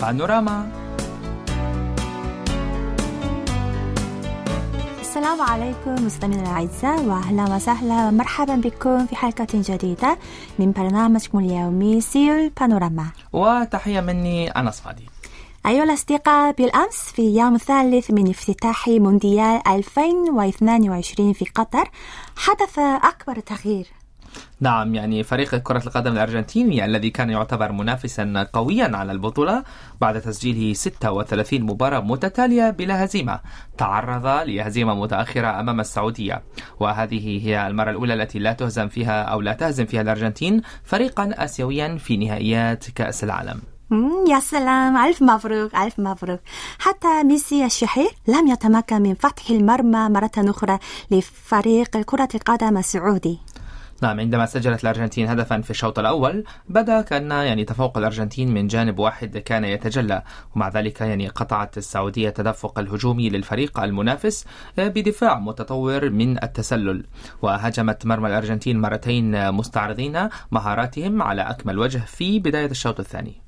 بانوراما. 0.00 0.68
السلام 5.00 5.42
عليكم 5.42 6.06
مستمعينا 6.06 6.42
الأعزاء 6.42 7.02
وأهلا 7.04 7.54
وسهلا. 7.54 8.08
ومرحبا 8.08 8.54
بكم 8.54 9.06
في 9.06 9.16
حلقة 9.16 9.46
جديدة 9.52 10.18
من 10.58 10.72
برنامجكم 10.72 11.38
اليومي 11.38 12.00
سيول 12.00 12.50
بانوراما. 12.60 13.06
وتحية 13.32 14.00
مني 14.00 14.50
أنس 14.50 14.80
فادي. 14.80 15.06
أيها 15.66 15.84
الأصدقاء 15.84 16.52
بالأمس 16.52 16.96
في 16.96 17.22
يوم 17.22 17.54
الثالث 17.54 18.10
من 18.10 18.30
افتتاح 18.30 18.88
مونديال 18.88 19.68
2022 19.68 21.32
في 21.32 21.44
قطر 21.54 21.90
حدث 22.36 22.78
أكبر 22.78 23.40
تغيير 23.40 23.86
نعم 24.60 24.94
يعني 24.94 25.22
فريق 25.22 25.54
كرة 25.54 25.82
القدم 25.86 26.12
الأرجنتيني 26.12 26.84
الذي 26.84 27.10
كان 27.10 27.30
يعتبر 27.30 27.72
منافسا 27.72 28.46
قويا 28.52 28.96
على 28.96 29.12
البطولة 29.12 29.64
بعد 30.00 30.20
تسجيله 30.20 30.74
36 30.74 31.62
مباراة 31.62 32.00
متتالية 32.00 32.70
بلا 32.70 33.04
هزيمة. 33.04 33.40
تعرض 33.78 34.26
لهزيمة 34.26 34.94
متأخرة 34.94 35.60
أمام 35.60 35.80
السعودية. 35.80 36.42
وهذه 36.80 37.46
هي 37.46 37.66
المرة 37.66 37.90
الأولى 37.90 38.14
التي 38.14 38.38
لا 38.38 38.52
تهزم 38.52 38.88
فيها 38.88 39.22
أو 39.22 39.40
لا 39.40 39.52
تهزم 39.52 39.86
فيها 39.86 40.00
الأرجنتين 40.00 40.62
فريقا 40.84 41.30
آسيويا 41.32 41.98
في 41.98 42.16
نهائيات 42.16 42.90
كأس 42.90 43.24
العالم. 43.24 43.60
يا 44.28 44.40
سلام. 44.40 44.96
ألف 44.96 45.22
مبروك 45.22 45.74
ألف 45.74 45.98
مبروك. 45.98 46.40
حتى 46.78 47.22
ميسي 47.24 47.64
الشهير 47.64 48.10
لم 48.28 48.46
يتمكن 48.46 49.02
من 49.02 49.14
فتح 49.14 49.50
المرمى 49.50 50.08
مرة 50.08 50.30
أخرى 50.38 50.78
لفريق 51.10 51.96
كرة 51.96 52.28
القدم 52.34 52.78
السعودي. 52.78 53.38
نعم 54.02 54.20
عندما 54.20 54.46
سجلت 54.46 54.82
الأرجنتين 54.82 55.28
هدفا 55.28 55.60
في 55.60 55.70
الشوط 55.70 55.98
الأول 55.98 56.44
بدا 56.68 57.00
كأن 57.00 57.30
يعني 57.30 57.64
تفوق 57.64 57.98
الأرجنتين 57.98 58.54
من 58.54 58.66
جانب 58.66 58.98
واحد 58.98 59.38
كان 59.38 59.64
يتجلى 59.64 60.22
ومع 60.56 60.68
ذلك 60.68 61.00
يعني 61.00 61.28
قطعت 61.28 61.78
السعودية 61.78 62.28
التدفق 62.28 62.78
الهجومي 62.78 63.30
للفريق 63.30 63.80
المنافس 63.80 64.46
بدفاع 64.76 65.38
متطور 65.38 66.10
من 66.10 66.44
التسلل. 66.44 67.06
وهجمت 67.42 68.06
مرمى 68.06 68.28
الأرجنتين 68.28 68.80
مرتين 68.80 69.52
مستعرضين 69.52 70.28
مهاراتهم 70.50 71.22
على 71.22 71.42
أكمل 71.42 71.78
وجه 71.78 71.98
في 71.98 72.38
بداية 72.38 72.70
الشوط 72.70 73.00
الثاني. 73.00 73.47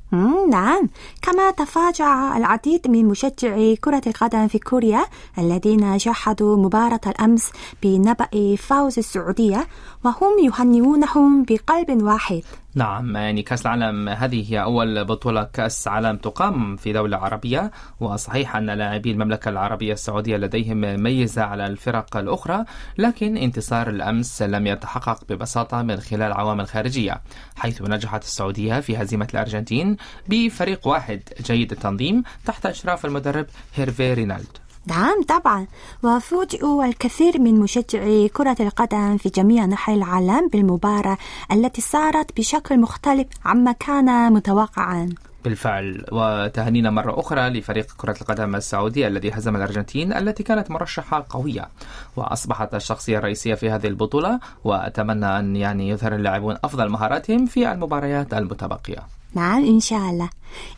نعم. 0.50 0.88
كما 1.22 1.50
تفاجأ 1.50 2.36
العديد 2.36 2.88
من 2.88 3.04
مشجعي 3.06 3.76
كرة 3.76 4.02
القدم 4.06 4.48
في 4.48 4.58
كوريا 4.58 5.04
الذين 5.38 5.98
شاهدوا 5.98 6.56
مباراة 6.56 7.00
الأمس 7.06 7.50
بنبأ 7.82 8.56
فوز 8.58 8.98
السعودية 8.98 9.66
وهم 10.04 10.38
يهنئونهم 10.44 11.42
بقلب 11.42 12.02
واحد. 12.02 12.42
نعم 12.74 13.16
يعني 13.16 13.42
كأس 13.42 13.66
العالم 13.66 14.08
هذه 14.08 14.52
هي 14.52 14.62
أول 14.62 15.04
بطولة 15.04 15.44
كأس 15.44 15.88
عالم 15.88 16.16
تقام 16.16 16.76
في 16.76 16.92
دولة 16.92 17.16
عربية 17.16 17.70
وصحيح 18.00 18.56
أن 18.56 18.70
لاعبي 18.70 19.10
المملكة 19.10 19.48
العربية 19.48 19.92
السعودية 19.92 20.36
لديهم 20.36 21.02
ميزة 21.02 21.42
على 21.42 21.66
الفرق 21.66 22.16
الأخرى 22.16 22.64
لكن 22.98 23.36
انتصار 23.36 23.90
الأمس 23.90 24.42
لم 24.42 24.66
يتحقق 24.66 25.24
ببساطة 25.28 25.82
من 25.82 26.00
خلال 26.00 26.32
عوامل 26.32 26.66
خارجية 26.66 27.20
حيث 27.56 27.82
نجحت 27.82 28.22
السعودية 28.22 28.80
في 28.80 29.02
هزيمة 29.02 29.28
الأرجنتين 29.34 29.96
بفريق 30.28 30.86
واحد 30.86 31.22
جيد 31.42 31.72
التنظيم 31.72 32.22
تحت 32.44 32.66
إشراف 32.66 33.06
المدرب 33.06 33.46
هيرفي 33.74 34.14
رينالد. 34.14 34.69
نعم 34.86 35.22
طبعا. 35.22 35.66
وفوجئوا 36.02 36.84
الكثير 36.84 37.40
من 37.40 37.60
مشجعي 37.60 38.28
كرة 38.28 38.56
القدم 38.60 39.16
في 39.16 39.28
جميع 39.28 39.64
أنحاء 39.64 39.96
العالم 39.96 40.48
بالمباراة 40.48 41.18
التي 41.52 41.80
صارت 41.80 42.36
بشكل 42.36 42.80
مختلف 42.80 43.26
عما 43.44 43.72
كان 43.72 44.32
متوقعا. 44.32 45.08
بالفعل. 45.44 46.04
وتهنينا 46.12 46.90
مرة 46.90 47.20
أخرى 47.20 47.48
لفريق 47.48 47.86
كرة 47.96 48.16
القدم 48.20 48.56
السعودي 48.56 49.06
الذي 49.06 49.30
هزم 49.30 49.56
الأرجنتين 49.56 50.12
التي 50.12 50.42
كانت 50.42 50.70
مرشحة 50.70 51.26
قوية. 51.30 51.68
وأصبحت 52.16 52.74
الشخصية 52.74 53.18
الرئيسية 53.18 53.54
في 53.54 53.70
هذه 53.70 53.86
البطولة 53.86 54.40
وأتمنى 54.64 55.38
أن 55.38 55.56
يعني 55.56 55.88
يظهر 55.88 56.14
اللاعبون 56.14 56.56
أفضل 56.64 56.88
مهاراتهم 56.88 57.46
في 57.46 57.72
المباريات 57.72 58.34
المتبقية. 58.34 59.19
نعم 59.34 59.64
إن 59.64 59.80
شاء 59.80 60.10
الله 60.10 60.30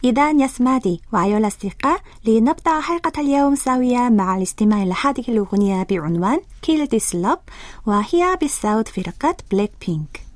إذا 0.05 0.31
يا 0.31 0.47
سمادي 0.47 1.01
وأيها 1.13 1.39
الأصدقاء 1.39 2.01
لنبدأ 2.25 2.81
حلقة 2.81 3.21
اليوم 3.21 3.55
سويا 3.55 4.09
مع 4.09 4.37
الاستماع 4.37 4.83
إلى 4.83 4.95
هذه 5.05 5.25
الأغنية 5.29 5.83
بعنوان 5.83 6.41
Kill 6.67 6.89
This 6.89 7.15
Love 7.15 7.41
وهي 7.87 8.39
بصوت 8.43 8.89
فرقة 8.89 9.37
بلاك 9.51 9.71
بينك 9.87 10.32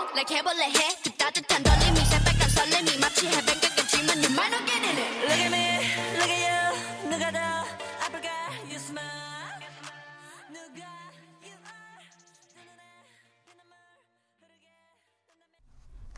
like 0.00 0.34
해볼래 0.34 0.70
해그 0.70 1.10
따뜻한 1.18 1.62
떨림이 1.62 2.00
새빨간 2.00 2.48
설렘이 2.48 2.98
마치 2.98 3.26
해변가 3.26 3.68
같지만 3.76 4.16
you 4.24 4.32
might 4.32 4.50
not 4.50 4.64
get 4.64 4.82
in 4.82 4.96
it 4.96 5.12
Look 5.26 5.40
at 5.40 5.50
me, 5.52 5.80
look 6.16 6.30
at 6.30 6.40
you 6.46 7.10
누가 7.10 7.30
더 7.30 7.79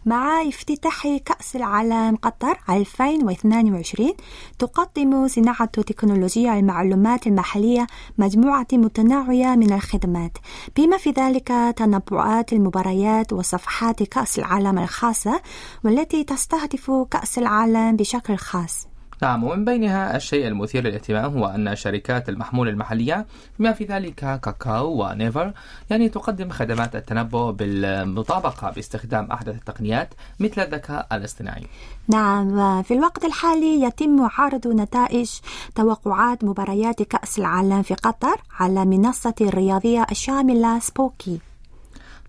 مع 0.06 0.42
افتتاح 0.48 1.08
كأس 1.26 1.56
العالم 1.56 2.16
قطر 2.16 2.58
2022 2.70 4.14
تقدم 4.60 5.28
صناعة 5.28 5.66
تكنولوجيا 5.66 6.60
المعلومات 6.60 7.28
المحلية 7.28 7.88
مجموعة 8.18 8.68
متنوعة 8.74 9.56
من 9.56 9.74
الخدمات. 9.74 10.38
بما 10.78 10.98
في 10.98 11.10
ذلك 11.12 11.54
تنبؤات 11.76 12.54
المباريات 12.54 13.34
وصفحات 13.34 14.04
كأس 14.04 14.40
العالم 14.40 14.80
الخاصة 14.80 15.42
والتي 15.86 16.24
تستهدف 16.24 16.92
كأس 17.12 17.38
العالم 17.38 17.96
بشكل 17.96 18.36
خاص. 18.36 18.93
نعم 19.24 19.44
ومن 19.44 19.66
بينها 19.66 20.16
الشيء 20.16 20.48
المثير 20.48 20.84
للاهتمام 20.84 21.38
هو 21.38 21.46
أن 21.46 21.76
شركات 21.76 22.30
المحمول 22.30 22.70
المحلية 22.70 23.26
بما 23.60 23.72
في 23.72 23.86
ذلك 23.86 24.16
كاكاو 24.16 25.04
ونيفر 25.04 25.54
يعني 25.90 26.10
تقدم 26.10 26.50
خدمات 26.50 26.96
التنبؤ 26.96 27.52
بالمطابقة 27.52 28.72
باستخدام 28.72 29.32
أحدث 29.32 29.56
التقنيات 29.56 30.14
مثل 30.40 30.62
الذكاء 30.62 31.08
الاصطناعي. 31.12 31.68
نعم 32.08 32.60
وفي 32.60 32.94
الوقت 32.94 33.26
الحالي 33.26 33.82
يتم 33.82 34.30
عرض 34.38 34.68
نتائج 34.68 35.32
توقعات 35.76 36.44
مباريات 36.44 37.04
كأس 37.04 37.40
العالم 37.40 37.82
في 37.82 37.94
قطر 37.94 38.42
على 38.60 38.86
منصة 38.86 39.36
الرياضية 39.42 40.06
الشاملة 40.12 40.80
سبوكي. 40.80 41.53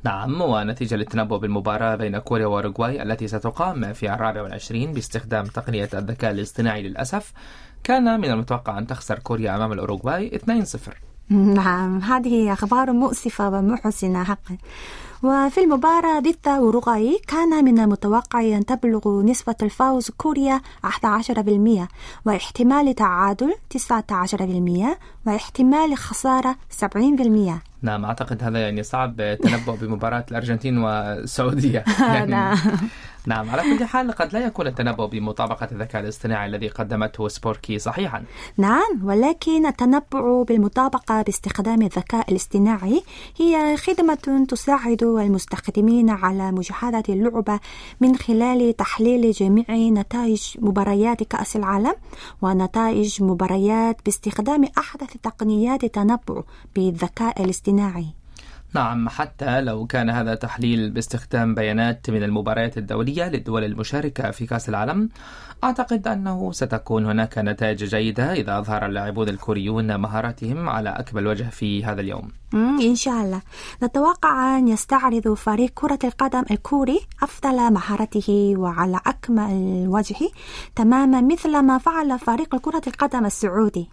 نعم 0.05 0.41
ونتيجة 0.41 0.95
للتنبؤ 0.97 1.39
بالمباراة 1.39 1.97
بين 1.97 2.19
كوريا 2.19 2.47
وأوروغواي 2.47 3.03
التي 3.03 3.29
ستقام 3.29 3.93
في 3.93 4.15
الرابع 4.15 4.43
والعشرين 4.43 4.93
باستخدام 4.93 5.45
تقنية 5.45 5.89
الذكاء 5.95 6.31
الاصطناعي 6.31 6.83
للأسف. 6.83 7.33
كان 7.85 8.21
من 8.21 8.31
المتوقع 8.31 8.79
أن 8.79 8.87
تخسر 8.87 9.19
كوريا 9.19 9.56
أمام 9.56 9.73
الأوروغواي 9.73 10.39
2-0 10.39 11.33
نعم 11.33 11.99
هذه 11.99 12.53
أخبار 12.53 12.93
مؤسفة 12.93 13.49
ومحزنة 13.49 14.25
حقا. 14.25 14.56
وفي 15.25 15.61
المباراة 15.61 16.21
ضد 16.21 16.49
أوروغواي 16.49 17.21
كان 17.29 17.65
من 17.65 17.79
المتوقع 17.79 18.41
أن 18.41 18.67
تبلغ 18.67 19.23
نسبة 19.23 19.55
الفوز 19.62 20.11
كوريا 20.11 20.61
11% 20.87 21.88
واحتمال 22.26 22.94
تعادل 22.94 23.55
19% 23.75 24.87
واحتمال 25.26 25.97
خسارة 25.97 26.56
70% 26.81 27.75
نعم 27.85 28.05
أعتقد 28.05 28.43
هذا 28.44 28.61
يعني 28.61 28.82
صعب 28.82 29.21
التنبؤ 29.21 29.76
بمباراة 29.76 30.25
الأرجنتين 30.31 30.79
والسعودية. 30.79 31.85
نعم. 32.26 32.56
نعم 33.26 33.50
على 33.50 33.62
كل 33.62 33.85
حال 33.85 34.12
قد 34.12 34.32
لا 34.32 34.41
يكون 34.47 34.67
التنبؤ 34.67 35.06
بمطابقة 35.06 35.69
الذكاء 35.73 36.03
الاصطناعي 36.03 36.47
الذي 36.47 36.69
قدمته 36.69 37.29
سبوركي 37.29 37.79
صحيحا. 37.79 38.25
نعم 38.56 39.00
ولكن 39.03 39.67
التنبؤ 39.67 40.43
بالمطابقة 40.43 41.23
باستخدام 41.23 41.82
الذكاء 41.82 42.31
الاصطناعي 42.31 43.03
هي 43.37 43.76
خدمة 43.76 44.47
تساعد 44.49 45.05
المستخدمين 45.20 46.11
على 46.11 46.52
مشاهدة 46.52 47.02
اللعبة 47.08 47.61
من 48.00 48.16
خلال 48.16 48.76
تحليل 48.76 49.31
جميع 49.31 49.64
نتائج 49.70 50.43
مباريات 50.58 51.22
كأس 51.22 51.56
العالم 51.56 51.94
ونتائج 52.43 53.22
مباريات 53.22 53.96
باستخدام 54.05 54.64
أحدث 54.78 55.16
تقنيات 55.22 55.84
التنبؤ 55.84 56.43
بالذكاء 56.76 57.44
الاصطناعي. 57.44 58.24
نعم 58.75 59.09
حتى 59.09 59.61
لو 59.61 59.87
كان 59.87 60.11
هذا 60.11 60.35
تحليل 60.35 60.91
باستخدام 60.91 61.55
بيانات 61.55 62.11
من 62.11 62.23
المباريات 62.23 62.79
الدولية 62.79 63.29
للدول 63.29 63.65
المشاركة 63.65 64.31
في 64.31 64.47
كأس 64.47 64.69
العالم 64.69 65.09
أعتقد 65.65 66.09
أنه 66.09 66.53
ستكون 66.53 67.06
هناك 67.06 67.38
نتائج 67.38 67.85
جيدة 67.85 68.32
إذا 68.32 68.59
أظهر 68.59 68.87
اللاعبون 68.87 69.29
الكوريون 69.29 69.97
مهاراتهم 69.97 70.69
على 70.69 70.91
أكمل 70.91 71.26
وجه 71.26 71.50
في 71.50 71.85
هذا 71.85 72.00
اليوم. 72.00 72.29
إن 72.55 72.94
شاء 72.94 73.23
الله. 73.25 73.43
نتوقع 73.82 74.59
أن 74.59 74.69
يستعرض 74.69 75.35
فريق 75.35 75.71
كرة 75.75 75.99
القدم 76.05 76.44
الكوري 76.50 77.00
أفضل 77.23 77.73
مهارته 77.73 78.55
وعلى 78.56 79.00
أكمل 79.06 79.85
وجه 79.88 80.31
تماما 80.76 81.21
مثل 81.21 81.59
ما 81.59 81.79
فعل 81.79 82.19
فريق 82.19 82.56
كرة 82.56 82.82
القدم 82.87 83.26
السعودي. 83.26 83.88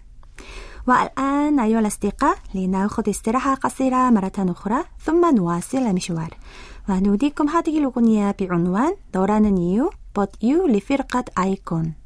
والآن 0.88 1.60
أيها 1.60 1.80
الأصدقاء 1.80 2.38
لنأخذ 2.56 3.10
استراحة 3.10 3.54
قصيرة 3.54 4.10
مرة 4.10 4.31
أخرى 4.38 4.83
ثم 5.00 5.36
نواصل 5.36 5.78
المشوار 5.78 6.38
ونوديكم 6.89 7.50
هذه 7.50 7.80
الأغنية 7.80 8.36
بعنوان 8.39 8.95
دوران 9.13 9.42
نيو 9.42 9.89
But 10.16 10.44
You 10.44 10.68
لفرقة 10.68 11.25
آيكون. 11.39 12.00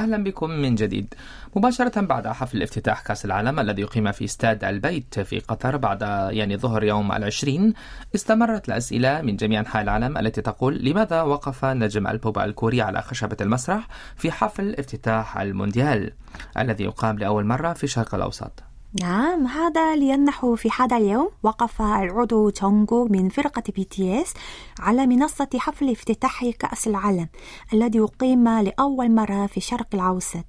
أهلا 0.00 0.24
بكم 0.24 0.50
من 0.50 0.74
جديد. 0.74 1.14
مباشرة 1.56 2.00
بعد 2.00 2.28
حفل 2.28 2.62
افتتاح 2.62 3.00
كأس 3.00 3.24
العالم 3.24 3.60
الذي 3.60 3.82
يقيم 3.82 4.12
في 4.12 4.24
استاد 4.24 4.64
البيت 4.64 5.20
في 5.20 5.40
قطر 5.40 5.76
بعد 5.76 6.02
يعني 6.32 6.56
ظهر 6.56 6.84
يوم 6.84 7.12
العشرين 7.12 7.74
استمرت 8.14 8.68
الأسئلة 8.68 9.22
من 9.22 9.36
جميع 9.36 9.60
أنحاء 9.60 9.82
العالم 9.82 10.18
التي 10.18 10.42
تقول 10.42 10.84
لماذا 10.84 11.22
وقف 11.22 11.64
نجم 11.64 12.06
البوب 12.06 12.38
الكوري 12.38 12.82
على 12.82 13.02
خشبة 13.02 13.36
المسرح 13.40 13.88
في 14.16 14.32
حفل 14.32 14.74
افتتاح 14.74 15.38
المونديال 15.38 16.12
الذي 16.58 16.84
يقام 16.84 17.18
لأول 17.18 17.44
مرة 17.44 17.72
في 17.72 17.84
الشرق 17.84 18.14
الأوسط؟ 18.14 18.69
نعم 18.94 19.46
هذا 19.46 19.96
لأنه 19.96 20.54
في 20.56 20.68
هذا 20.78 20.96
اليوم 20.96 21.28
وقف 21.42 21.82
العضو 21.82 22.50
جونغوك 22.50 23.10
من 23.10 23.28
فرقة 23.28 23.62
بي 23.76 23.84
تي 23.84 24.22
اس 24.22 24.34
على 24.80 25.06
منصة 25.06 25.48
حفل 25.56 25.90
افتتاح 25.90 26.50
كأس 26.50 26.88
العالم 26.88 27.28
الذي 27.72 27.98
يقيم 27.98 28.48
لأول 28.48 29.10
مرة 29.14 29.46
في 29.46 29.56
الشرق 29.56 29.86
الأوسط. 29.94 30.44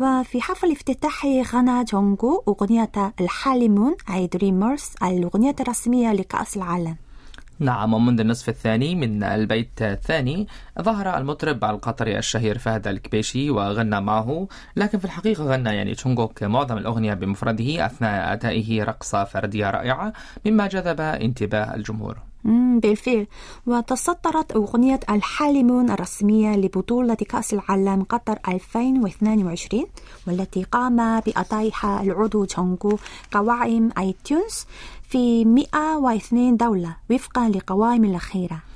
وفي 0.00 0.42
حفل 0.42 0.72
افتتاح 0.72 1.26
غنى 1.26 1.84
جونغوك 1.84 2.42
أغنية 2.48 2.90
الحالمون 3.20 3.94
أي 4.14 4.26
Dreamers 4.26 4.90
الأغنية 5.02 5.56
الرسمية 5.60 6.12
لكأس 6.12 6.56
العالم. 6.56 6.96
نعم 7.60 7.94
ومنذ 7.94 8.20
النصف 8.20 8.48
الثاني 8.48 8.94
من 8.94 9.22
البيت 9.22 9.82
الثاني 9.82 10.46
ظهر 10.80 11.18
المطرب 11.18 11.64
القطري 11.64 12.18
الشهير 12.18 12.58
فهد 12.58 12.86
الكبيشي 12.86 13.50
وغنى 13.50 14.00
معه. 14.00 14.48
لكن 14.76 14.98
في 14.98 15.04
الحقيقة 15.04 15.44
غنى 15.44 15.70
يعني 15.76 15.94
تشونغوك 15.94 16.42
معظم 16.42 16.78
الأغنية 16.78 17.14
بمفرده 17.14 17.86
أثناء 17.86 18.32
أدائه 18.32 18.82
رقصة 18.82 19.24
فردية 19.24 19.70
رائعة 19.70 20.12
مما 20.46 20.66
جذب 20.66 21.00
انتباه 21.00 21.74
الجمهور. 21.74 22.18
بالفعل. 22.80 23.26
وتصدرت 23.66 24.52
أغنية 24.56 25.00
الحالمون 25.10 25.90
الرسمية 25.90 26.56
لبطولة 26.56 27.14
كأس 27.14 27.54
العالم 27.54 28.02
قطر 28.02 28.38
2022 28.48 29.84
والتي 30.26 30.62
قام 30.62 31.20
بأدائها 31.20 32.02
العضو 32.02 32.44
جونغوك 32.44 32.98
قوائم 33.32 33.90
آي 33.98 34.14
تيونز 34.24 34.66
في 35.08 35.44
102 35.44 36.56
دولة 36.56 36.96
وفقا 37.10 37.48
لقوائم 37.48 38.04
الأخيرة. 38.04 38.67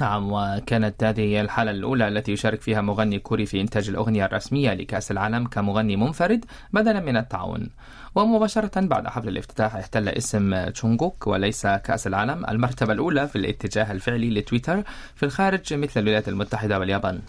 نعم 0.00 0.32
وكانت 0.32 1.04
هذه 1.04 1.20
هي 1.20 1.40
الحالة 1.40 1.70
الأولى 1.70 2.08
التي 2.08 2.32
يشارك 2.32 2.60
فيها 2.60 2.80
مغني 2.80 3.18
كوري 3.18 3.46
في 3.46 3.60
إنتاج 3.60 3.88
الأغنية 3.88 4.24
الرسمية 4.24 4.74
لكأس 4.74 5.10
العالم 5.10 5.46
كمغني 5.46 5.96
منفرد 5.96 6.44
بدلا 6.72 7.00
من 7.00 7.16
التعاون. 7.16 7.70
ومباشرة 8.14 8.80
بعد 8.80 9.06
حفل 9.06 9.28
الافتتاح 9.28 9.76
احتل 9.76 10.08
اسم 10.08 10.68
تشونغوك 10.68 11.26
وليس 11.26 11.66
كأس 11.66 12.06
العالم 12.06 12.46
المرتبة 12.46 12.92
الأولى 12.92 13.28
في 13.28 13.36
الاتجاه 13.36 13.92
الفعلي 13.92 14.30
لتويتر 14.30 14.82
في 15.14 15.22
الخارج 15.22 15.74
مثل 15.74 16.00
الولايات 16.00 16.28
المتحدة 16.28 16.78
واليابان. 16.78 17.20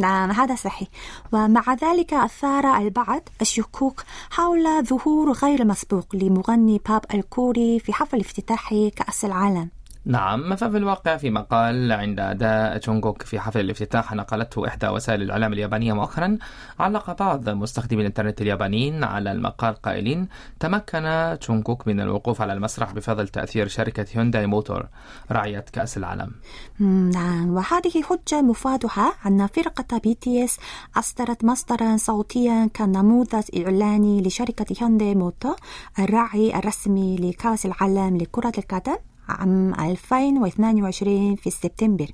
نعم 0.00 0.30
هذا 0.30 0.54
صحيح. 0.54 0.88
ومع 1.32 1.74
ذلك 1.82 2.14
أثار 2.14 2.76
البعض 2.76 3.28
الشكوك 3.40 4.04
حول 4.30 4.84
ظهور 4.84 5.32
غير 5.32 5.64
مسبوق 5.64 6.16
لمغني 6.16 6.80
البوب 6.88 7.04
الكوري 7.14 7.78
في 7.78 7.92
حفل 7.92 8.20
افتتاح 8.20 8.74
كأس 8.96 9.24
العالم. 9.24 9.68
نعم 10.04 10.56
ففي 10.56 10.76
الواقع 10.76 11.16
في 11.16 11.30
مقال 11.30 11.92
عند 11.92 12.20
أداء 12.20 12.78
تشونغوك 12.78 13.22
في 13.22 13.40
حفل 13.40 13.60
الافتتاح 13.60 14.14
نقلته 14.14 14.68
إحدى 14.68 14.88
وسائل 14.88 15.22
الإعلام 15.22 15.52
اليابانية 15.52 15.92
مؤخرا 15.92 16.38
علق 16.78 17.18
بعض 17.18 17.48
مستخدمي 17.48 18.00
الإنترنت 18.00 18.42
اليابانيين 18.42 19.04
على 19.04 19.32
المقال 19.32 19.74
قائلين 19.74 20.28
تمكن 20.60 21.36
تشونغوك 21.40 21.88
من 21.88 22.00
الوقوف 22.00 22.42
على 22.42 22.52
المسرح 22.52 22.92
بفضل 22.92 23.28
تأثير 23.28 23.68
شركة 23.68 24.06
هيونداي 24.12 24.46
موتور. 24.46 24.88
راعية 25.30 25.64
كأس 25.72 25.96
العالم. 25.96 26.30
نعم. 26.78 27.50
وهذه 27.50 28.02
حجة 28.02 28.42
مفادها 28.42 29.12
أن 29.26 29.46
فرقة 29.46 29.98
بي 29.98 30.14
تي 30.14 30.44
اس 30.44 30.58
أصدرت 30.96 31.44
مصدرا 31.44 31.96
صوتيا 31.96 32.70
كنموذج 32.76 33.44
إعلاني 33.56 34.22
لشركة 34.22 34.66
هيونداي 34.80 35.14
موتور 35.14 35.54
الراعي 35.98 36.58
الرسمي 36.58 37.16
لكأس 37.16 37.66
العالم 37.66 38.16
لكرة 38.16 38.52
القدم. 38.58 38.96
عام 39.30 39.74
2022 39.74 41.36
في 41.36 41.50
سبتمبر. 41.50 42.10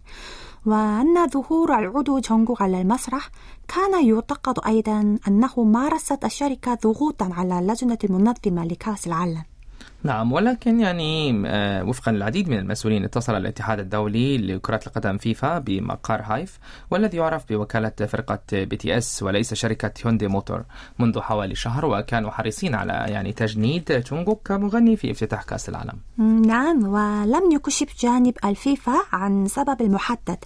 وأن 0.67 1.29
ظهور 1.29 1.79
العضو 1.79 2.19
جونغوك 2.19 2.63
على 2.63 2.81
المسرح 2.81 3.31
كان 3.69 4.07
يعتقد 4.07 4.59
أيضا 4.67 5.19
أنه 5.29 5.63
مارست 5.65 6.25
الشركة 6.25 6.75
ضغوطا 6.75 7.31
على 7.33 7.59
اللجنة 7.59 7.99
المنظمة 8.05 8.65
لكأس 8.65 9.07
العالم. 9.07 9.43
نعم 10.03 10.33
ولكن 10.33 10.81
يعني 10.81 11.43
آه، 11.47 11.85
وفقا 11.85 12.13
للعديد 12.13 12.49
من 12.49 12.59
المسؤولين 12.59 13.05
اتصل 13.05 13.37
الاتحاد 13.37 13.79
الدولي 13.79 14.39
لكرة 14.39 14.81
القدم 14.87 15.19
فيفا 15.19 15.59
بمقر 15.59 16.23
هايف 16.25 16.59
والذي 16.91 17.17
يعرف 17.17 17.49
بوكالة 17.49 17.93
فرقة 18.07 18.39
بي 18.53 18.77
تي 18.77 18.99
إس 18.99 19.23
وليس 19.23 19.55
شركة 19.55 19.93
هيونداي 20.05 20.29
موتور. 20.29 20.65
منذ 20.99 21.21
حوالي 21.21 21.55
شهر 21.55 21.87
وكانوا 21.87 22.31
حريصين 22.31 22.75
على 22.75 22.93
يعني 22.93 23.33
تجنيد 23.33 23.85
تشونغوك 23.85 24.49
كمغني 24.49 24.97
في 24.97 25.11
افتتاح 25.11 25.43
كأس 25.43 25.69
العالم. 25.69 25.99
نعم 26.47 26.87
ولم 26.87 27.51
يكشف 27.53 28.01
جانب 28.01 28.35
الفيفا 28.45 28.97
عن 29.13 29.47
سبب 29.47 29.81
المحدد 29.81 30.39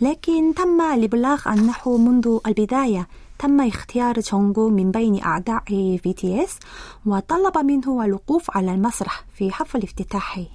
لكن 0.00 0.54
تم 0.54 0.80
الإبلاغ 0.94 1.42
أنه 1.46 1.98
منذ 1.98 2.38
البداية 2.46 3.08
تم 3.38 3.60
اختيار 3.60 4.20
جونغوك 4.20 4.70
من 4.70 4.90
بين 4.90 5.22
أعضاء 5.22 5.62
BTS 6.04 6.58
وطلب 7.06 7.58
منه 7.58 8.04
الوقوف 8.04 8.56
على 8.56 8.74
المسرح 8.74 9.24
في 9.34 9.50
حفل 9.50 9.82
افتتاحي 9.82 10.46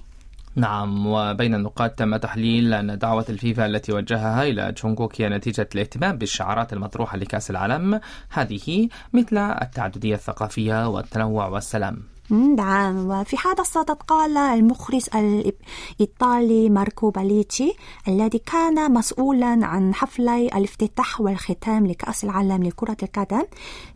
نعم 0.56 1.06
وبين 1.06 1.54
النقاط 1.54 1.90
تم 1.90 2.16
تحليل 2.16 2.74
أن 2.74 2.98
دعوة 2.98 3.24
الفيفا 3.28 3.66
التي 3.66 3.92
وجهها 3.92 4.42
إلى 4.42 4.72
تشونغوك 4.72 5.20
هي 5.20 5.28
نتيجة 5.28 5.68
الاهتمام 5.74 6.16
بالشعارات 6.16 6.72
المطروحة 6.72 7.16
لكأس 7.16 7.50
العالم 7.50 8.00
هذه 8.30 8.88
مثل 9.12 9.38
التعددية 9.38 10.14
الثقافية 10.14 10.88
والتنوع 10.88 11.46
والسلام. 11.48 12.02
نعم. 12.30 13.10
وفي 13.10 13.36
هذا 13.44 13.60
الصدد 13.60 13.90
قال 13.90 14.36
المخرج 14.36 15.06
الإيطالي 15.14 16.70
ماركو 16.70 17.10
باليتشي 17.10 17.72
الذي 18.08 18.38
كان 18.38 18.92
مسؤولا 18.92 19.66
عن 19.66 19.94
حفلي 19.94 20.46
الافتتاح 20.46 21.20
والختام 21.20 21.86
لكأس 21.86 22.24
العالم 22.24 22.62
لكرة 22.62 22.96
القدم 23.02 23.42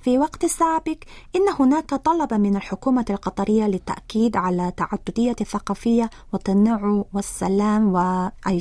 في 0.00 0.18
وقت 0.18 0.46
سابق. 0.46 0.96
إن 1.36 1.48
هناك 1.60 1.94
طلب 1.94 2.34
من 2.34 2.56
الحكومة 2.56 3.04
القطرية 3.10 3.66
للتأكيد 3.66 4.36
على 4.36 4.72
تعددية 4.76 5.36
الثقافية 5.40 6.10
والتنوع 6.32 7.04
والسلام 7.12 7.92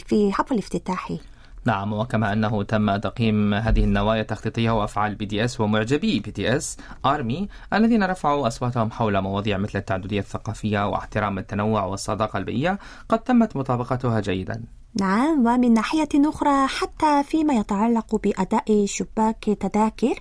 في 0.07 0.33
حفل 0.33 0.57
افتتاحي 0.57 1.19
نعم 1.65 1.93
وكما 1.93 2.34
أنه 2.34 2.63
تم 2.63 2.98
تقييم 2.98 3.53
هذه 3.53 3.84
النوايا 3.84 4.22
التخطيطية 4.22 4.72
وأفعال 4.72 5.15
BTS 5.15 5.62
ومعجبي 5.62 6.20
BTS 6.19 6.77
ARMY 7.05 7.50
الذين 7.74 8.03
رفعوا 8.03 8.48
أصواتهم 8.48 8.91
حول 8.91 9.22
مواضيع 9.22 9.58
مثل 9.58 9.79
التعددية 9.79 10.20
الثقافية 10.20 10.88
واحترام 10.89 11.38
التنوع 11.38 11.84
والصداقة 11.84 12.38
البيئية 12.38 12.79
قد 13.10 13.20
تمت 13.20 13.55
مطابقتها 13.55 14.20
جيدا. 14.20 14.63
نعم 15.00 15.47
ومن 15.47 15.73
ناحية 15.73 16.09
أخرى 16.15 16.67
حتى 16.67 17.23
فيما 17.23 17.53
يتعلق 17.53 18.15
بأداء 18.15 18.85
شباك 18.85 19.43
تذاكر 19.43 20.19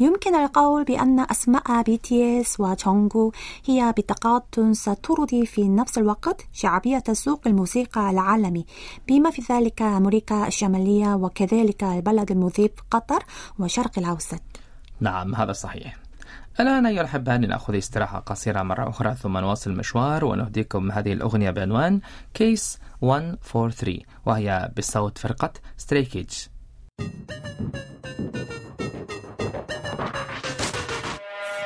يمكن 0.00 0.34
القول 0.34 0.84
بأن 0.84 1.20
أسماء 1.30 1.82
BTS 1.82 2.60
وجونغكوك 2.60 3.32
هي 3.66 3.94
بطاقات 3.96 4.60
سترضي 4.72 5.46
في 5.46 5.68
نفس 5.68 5.98
الوقت 5.98 6.46
شعبية 6.52 7.02
سوق 7.12 7.40
الموسيقى 7.46 8.10
العالمي. 8.10 8.66
بما 9.08 9.30
في 9.30 9.42
ذلك 9.50 9.82
أمريكا 9.82 10.46
الشمالية 10.46 11.14
وكذلك 11.14 11.84
البلد 11.84 12.30
المضيف 12.30 12.70
قطر 12.90 13.24
والشرق 13.58 13.98
الأوسط. 13.98 14.42
نعم 15.00 15.34
هذا 15.34 15.52
صحيح. 15.52 16.01
الآن 16.59 16.85
أيها 16.85 17.01
الأحبة 17.01 17.37
لنأخذ 17.37 17.77
استراحة 17.77 18.19
قصيرة 18.19 18.63
مرة 18.63 18.89
أخرى 18.89 19.15
ثم 19.15 19.37
نواصل 19.37 19.71
المشوار 19.71 20.25
ونهديكم 20.25 20.91
هذه 20.91 21.13
الأغنية 21.13 21.51
بعنوان 21.51 22.01
كيس 22.33 22.79
143 23.01 23.97
وهي 24.25 24.71
بصوت 24.77 25.17
فرقة 25.17 25.53
ستري 25.77 26.05
كيدج 26.05 26.33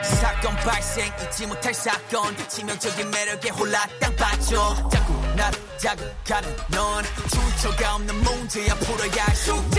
사건 0.04 0.56
발생 0.56 1.06
잊지 1.22 1.48
못할 1.48 1.74
사건 1.74 2.36
치명적인 2.48 3.10
매력에 3.12 3.50
홀라 3.50 3.80
땅 4.00 4.16
빠져 4.16 4.90
자꾸 4.90 5.14
나를 5.36 5.60
자극하는 5.78 6.50
넌 6.70 7.04
주처가 7.30 7.96
없는 7.96 8.16
문제야 8.16 8.74
풀어야 8.76 9.26
할 9.26 9.36
숙제 9.36 9.75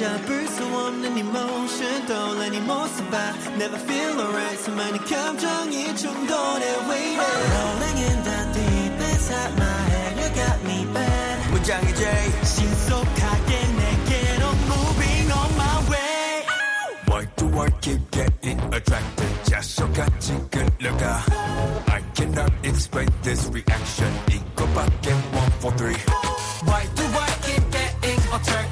잡을 0.00 0.46
수 0.48 0.64
없는 0.64 1.18
emotion 1.18 2.06
떠올리니 2.06 2.60
못 2.60 2.86
써봐 2.86 3.34
Never 3.56 3.76
feel 3.82 4.18
alright 4.18 4.58
수많은 4.64 5.04
감정이 5.04 5.94
충돌해 5.96 6.88
waiting 6.88 7.20
Rolling 7.20 7.98
in 7.98 8.22
the 8.22 8.52
deep 8.54 9.00
inside 9.04 9.52
my 9.56 9.80
head 9.90 10.16
You 10.16 10.28
got 10.34 10.64
me 10.64 10.86
bad 10.94 11.50
문장이 11.50 11.94
제일 11.94 12.44
신속하게 12.44 13.66
내게로 13.76 14.48
moving 14.64 15.32
on 15.32 15.50
my 15.56 15.76
way 15.90 16.46
Why 17.08 17.26
do 17.36 17.60
I 17.60 17.70
keep 17.80 18.10
getting 18.10 18.60
attracted 18.72 19.42
자석같이 19.44 20.32
끌려가 20.50 21.22
I 21.86 22.02
cannot 22.14 22.52
explain 22.64 23.10
this 23.22 23.46
reaction 23.50 24.10
이거밖에 24.30 25.12
one 25.36 25.52
for 25.60 25.76
three 25.76 26.00
Why 26.64 26.82
do 26.94 27.04
I 27.04 27.30
keep 27.44 27.70
getting 27.70 28.20
attracted 28.32 28.69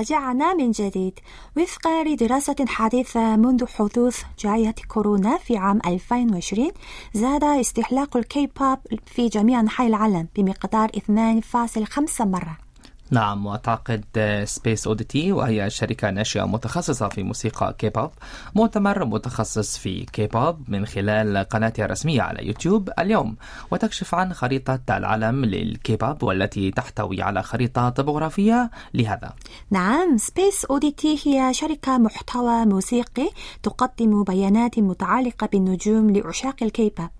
رجعنا 0.00 0.54
من 0.54 0.70
جديد 0.70 1.18
وفقا 1.56 2.04
لدراسة 2.04 2.56
حديثة 2.66 3.36
منذ 3.36 3.66
حدوث 3.66 4.22
جائحة 4.38 4.74
كورونا 4.88 5.36
في 5.36 5.56
عام 5.56 5.80
2020 5.86 6.70
زاد 7.14 7.44
استهلاك 7.44 8.16
الكي 8.16 8.46
بوب 8.46 8.78
في 9.06 9.28
جميع 9.28 9.60
أنحاء 9.60 9.86
العالم 9.86 10.28
بمقدار 10.36 10.88
2.5 10.88 12.20
مرة. 12.20 12.69
نعم 13.10 13.46
وتعقد 13.46 14.04
Space 14.44 14.86
Oddity 14.86 15.32
وهي 15.32 15.70
شركة 15.70 16.10
ناشئة 16.10 16.44
متخصصة 16.44 17.08
في 17.08 17.22
موسيقى 17.22 17.74
كي 17.78 17.88
بوب 17.88 18.10
مؤتمر 18.54 19.04
متخصص 19.04 19.78
في 19.78 20.04
كي 20.04 20.26
بوب 20.26 20.70
من 20.70 20.86
خلال 20.86 21.38
قناتها 21.38 21.84
الرسمية 21.84 22.22
على 22.22 22.46
يوتيوب 22.46 22.90
اليوم 22.98 23.36
وتكشف 23.70 24.14
عن 24.14 24.32
خريطة 24.32 24.80
العالم 24.90 25.44
للكي 25.44 25.96
بوب 25.96 26.22
والتي 26.22 26.70
تحتوي 26.70 27.22
على 27.22 27.42
خريطة 27.42 27.88
طبوغرافية 27.88 28.70
لهذا. 28.94 29.32
نعم 29.70 30.16
Space 30.16 30.64
Oddity 30.64 31.18
هي 31.24 31.54
شركة 31.54 31.98
محتوى 31.98 32.64
موسيقي 32.66 33.30
تقدم 33.62 34.24
بيانات 34.24 34.78
متعلقة 34.78 35.46
بالنجوم 35.46 36.10
لعشاق 36.10 36.56
الكي 36.62 36.92
بوب 36.98 37.10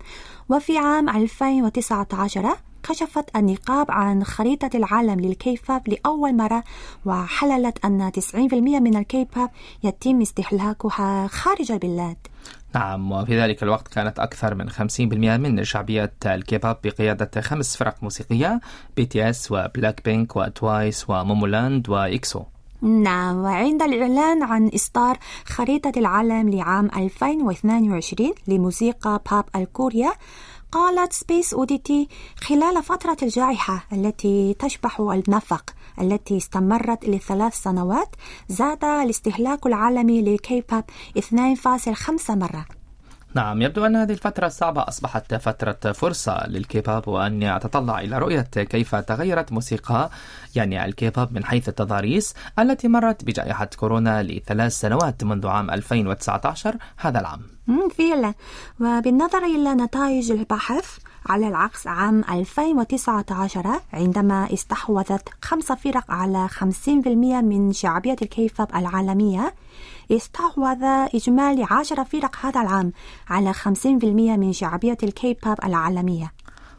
وفي 0.49 0.77
عام 0.77 1.09
2019 1.09 2.70
كشفت 2.83 3.35
النقاب 3.35 3.91
عن 3.91 4.23
خريطة 4.23 4.69
العالم 4.75 5.19
للكيبوب 5.19 5.81
لأول 5.89 6.35
مرة 6.37 6.63
وحللت 7.05 7.85
أن 7.85 8.11
90% 8.11 8.35
من 8.55 8.97
الكيبوب 8.97 9.49
يتم 9.83 10.21
استهلاكها 10.21 11.27
خارج 11.27 11.71
البلاد. 11.71 12.17
نعم 12.75 13.11
وفي 13.11 13.41
ذلك 13.41 13.63
الوقت 13.63 13.87
كانت 13.87 14.19
أكثر 14.19 14.55
من 14.55 14.69
50% 14.69 14.77
من 15.01 15.63
شعبية 15.63 16.13
الكيبوب 16.25 16.75
بقيادة 16.83 17.41
خمس 17.41 17.77
فرق 17.77 17.95
موسيقية 18.01 18.61
BTS 18.97 19.29
و 19.29 19.51
BLACKPINK 19.51 20.35
و 20.35 20.47
TWICE 20.47 21.09
و 21.09 21.18
MOMOLAND 21.18 21.89
و 21.89 22.00
EXO. 22.00 22.43
نعم 22.81 23.37
وعند 23.37 23.81
الإعلان 23.81 24.43
عن 24.43 24.71
إصدار 24.75 25.17
خريطة 25.45 25.91
العالم 25.97 26.49
لعام 26.49 26.85
2022 26.95 28.33
لموسيقى 28.47 29.21
بوب 29.31 29.45
الكوريا 29.55 30.13
قالت 30.71 31.13
Space 31.13 31.53
Oddity 31.53 32.07
خلال 32.37 32.83
فترة 32.83 33.17
الجائحة 33.23 33.85
التي 33.93 34.53
تشبه 34.53 34.99
النفق 34.99 35.73
التي 36.01 36.37
استمرت 36.37 37.05
لثلاث 37.05 37.53
سنوات 37.53 38.15
زاد 38.49 38.83
الاستهلاك 38.83 39.65
العالمي 39.65 40.21
للكيبوب 40.21 40.83
2.5 41.19 42.29
مرة. 42.29 42.80
نعم 43.33 43.61
يبدو 43.61 43.85
أن 43.85 43.95
هذه 43.95 44.11
الفترة 44.11 44.47
الصعبة 44.47 44.81
أصبحت 44.87 45.33
فترة 45.33 45.91
فرصة 45.91 46.47
للكيبوب 46.47 47.07
وأنا 47.07 47.43
أتطلع 47.43 47.99
إلى 47.99 48.17
رؤية 48.17 48.41
كيف 48.41 48.95
تغيرت 48.95 49.51
موسيقى 49.51 50.09
يعني 50.55 50.85
الكيبوب 50.85 51.33
من 51.33 51.45
حيث 51.45 51.69
التضاريس 51.69 52.33
التي 52.59 52.87
مرت 52.87 53.23
بجائحة 53.23 53.69
كورونا 53.79 54.23
لثلاث 54.23 54.71
سنوات 54.71 55.23
منذ 55.23 55.47
عام 55.47 55.69
2019 55.71 56.75
هذا 56.97 57.19
العام. 57.19 57.41
فعلا 57.97 58.33
وبالنظر 58.79 59.45
إلى 59.45 59.73
نتائج 59.73 60.31
البحث 60.31 60.97
على 61.25 61.47
العكس 61.47 61.87
عام 61.87 62.23
2019 62.29 63.79
عندما 63.93 64.53
استحوذت 64.53 65.29
خمس 65.41 65.71
فرق 65.71 66.11
على 66.11 66.47
50% 66.49 66.87
من 67.43 67.73
شعبية 67.73 68.15
الكيبوب 68.21 68.67
العالمية 68.75 69.53
استحوذ 70.11 70.83
إجمالي 71.15 71.67
10 71.71 72.03
فرق 72.03 72.35
هذا 72.45 72.61
العام 72.61 72.91
على 73.29 73.53
50% 73.53 73.85
من 73.85 74.53
شعبية 74.53 74.97
الكيبوب 75.03 75.57
العالمية. 75.63 76.31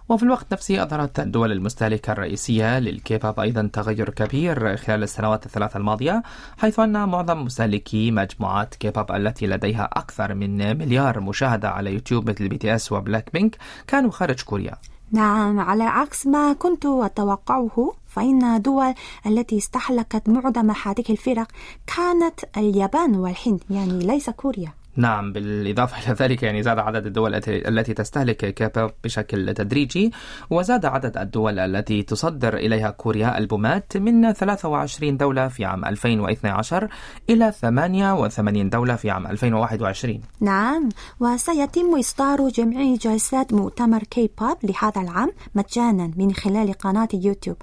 وفي 0.08 0.22
الوقت 0.22 0.52
نفسه 0.52 0.82
أظهرت 0.82 1.20
الدول 1.20 1.52
المستهلكة 1.52 2.12
الرئيسية 2.12 2.78
للكيباب 2.78 3.40
أيضا 3.40 3.70
تغير 3.72 4.10
كبير 4.10 4.76
خلال 4.76 5.02
السنوات 5.02 5.46
الثلاث 5.46 5.76
الماضية 5.76 6.22
حيث 6.58 6.80
أن 6.80 7.08
معظم 7.08 7.44
مستهلكي 7.44 8.10
مجموعات 8.10 8.74
كيباب 8.74 9.12
التي 9.12 9.46
لديها 9.46 9.88
أكثر 9.92 10.34
من 10.34 10.78
مليار 10.78 11.20
مشاهدة 11.20 11.70
على 11.70 11.92
يوتيوب 11.92 12.30
مثل 12.30 12.48
BTS 12.48 12.74
و 12.74 12.92
BLACKPINK 12.92 13.56
كانوا 13.86 14.10
خارج 14.10 14.42
كوريا. 14.42 14.74
نعم 15.12 15.60
على 15.60 15.84
عكس 15.84 16.26
ما 16.26 16.52
كنت 16.52 16.86
أتوقعه 16.86 17.92
فإن 18.06 18.44
الدول 18.44 18.94
التي 19.26 19.58
استهلكت 19.58 20.28
معظم 20.28 20.70
هذه 20.70 21.04
الفرق 21.10 21.48
كانت 21.96 22.40
اليابان 22.56 23.16
والهند 23.16 23.60
يعني 23.70 24.06
ليس 24.06 24.30
كوريا. 24.30 24.72
نعم 24.96 25.32
بالإضافة 25.32 26.06
إلى 26.06 26.14
ذلك 26.14 26.42
يعني 26.42 26.62
زاد 26.62 26.78
عدد 26.78 27.06
الدول 27.06 27.34
التي- 27.34 27.94
تستهلك 27.94 28.36
كيبوب 28.54 28.90
بشكل 29.04 29.54
تدريجي 29.54 30.12
وزاد 30.50 30.84
عدد 30.86 31.16
الدول 31.16 31.58
التي 31.58 32.02
تصدر 32.02 32.56
إليها 32.56 32.90
كوريا 32.90 33.38
ألبومات 33.38 33.96
من 33.96 34.32
23 34.32 35.16
دولة 35.16 35.48
في 35.48 35.64
عام 35.64 35.84
2012 35.84 36.88
إلى 37.30 37.52
88 37.52 38.70
دولة 38.70 38.96
في 38.96 39.10
عام 39.10 39.26
2021 39.26 40.20
نعم 40.40 40.88
وسيتم 41.20 41.98
إصدار 41.98 42.48
جميع 42.48 42.94
جلسات 42.96 43.52
مؤتمر 43.52 44.02
كي 44.02 44.30
بوب 44.40 44.56
لهذا 44.62 45.00
العام 45.00 45.30
مجانا 45.54 46.10
من 46.16 46.32
خلال 46.32 46.72
قناة 46.72 47.08
يوتيوب. 47.14 47.56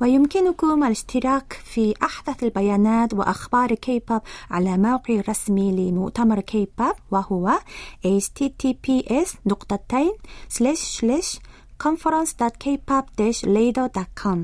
ويمكنكم 0.00 0.84
الاشتراك 0.84 1.52
في 1.64 1.94
أحدث 2.02 2.44
البيانات 2.44 3.14
وأخبار 3.14 3.74
كي 3.74 4.02
بوب 4.08 4.20
على 4.50 4.78
موقع 4.78 5.20
رسمي 5.28 5.72
لمؤتمر 5.90 6.40
كي 6.40 6.68
بوب 6.78 6.94
وهو 7.10 7.58
https 8.06 9.36
نقطتين 9.46 10.12
slash 10.50 11.00
slash 11.00 11.38
conference.kpop-radio.com 11.82 14.38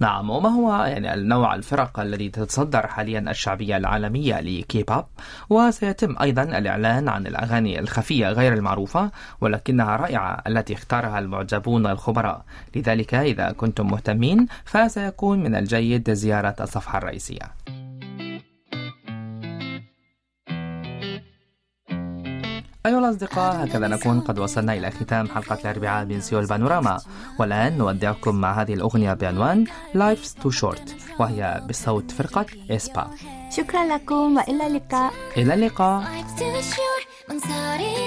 نعم 0.00 0.30
وما 0.30 0.48
هو 0.48 0.84
يعني 0.84 1.14
النوع 1.14 1.54
الفرق 1.54 2.00
الذي 2.00 2.28
تتصدر 2.28 2.86
حاليا 2.86 3.30
الشعبية 3.30 3.76
العالمية 3.76 4.40
لكيبوب؟ 4.40 5.04
وسيتم 5.50 6.16
أيضا 6.22 6.42
الإعلان 6.42 7.08
عن 7.08 7.26
الأغاني 7.26 7.80
الخفية 7.80 8.28
غير 8.28 8.52
المعروفة 8.52 9.10
ولكنها 9.40 9.96
رائعة 9.96 10.42
التي 10.46 10.74
اختارها 10.74 11.18
المعجبون 11.18 11.86
الخبراء. 11.86 12.44
لذلك 12.76 13.14
إذا 13.14 13.52
كنتم 13.52 13.86
مهتمين 13.86 14.46
فسيكون 14.64 15.42
من 15.42 15.54
الجيد 15.54 16.12
زيارة 16.12 16.56
الصفحة 16.60 16.98
الرئيسية. 16.98 17.50
أيها 22.85 22.99
الأصدقاء 22.99 23.65
هكذا 23.65 23.87
نكون 23.87 24.19
قد 24.21 24.39
وصلنا 24.39 24.73
إلى 24.73 24.91
ختام 24.91 25.27
حلقة 25.27 25.57
الأربعاء 25.61 26.05
من 26.05 26.21
سيول 26.21 26.45
بانوراما 26.45 26.99
والآن 27.39 27.77
نودعكم 27.77 28.35
مع 28.35 28.61
هذه 28.61 28.73
الأغنية 28.73 29.13
بعنوان 29.13 29.65
Life's 29.95 30.43
Too 30.43 30.51
Short 30.61 31.19
وهي 31.19 31.61
بصوت 31.69 32.11
فرقة 32.11 32.45
إسبا 32.71 33.07
شكرا 33.57 33.85
لكم 33.85 34.37
وإلى 34.37 34.67
اللقاء 34.67 35.13
إلى 35.37 35.53
اللقاء 35.53 36.03
Life's 36.03 36.39
too 36.39 36.75
short 36.75 37.29
망설이 37.29 37.99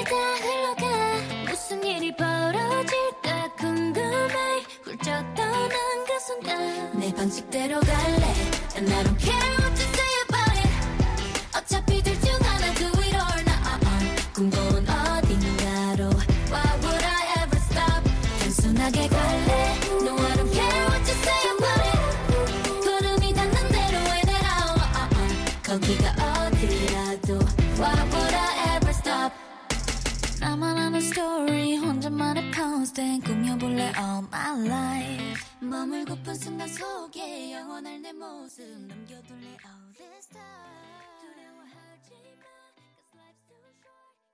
life. 34.65 35.41
머물고픈 35.60 36.36
순간 36.36 36.67
속에 36.67 37.53
영원할 37.53 38.01
내 38.01 38.13
모습. 38.13 38.63
남겨둘래 38.88 39.58